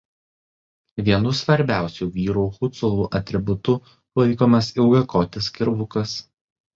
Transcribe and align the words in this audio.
Vienu 1.09 1.33
svarbiausių 1.39 2.07
vyrų 2.15 2.45
huculų 2.55 3.05
atributų 3.19 3.75
laikomas 4.21 4.71
ilgakotis 4.79 5.51
kirvukas. 5.59 6.15